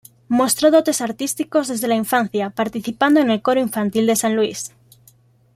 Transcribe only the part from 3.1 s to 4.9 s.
en el coro infantil de San Luis.